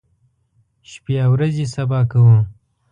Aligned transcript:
شپې 0.91 1.15
او 1.23 1.31
ورځې 1.35 1.65
سبا 1.75 1.99
کوو. 2.11 2.35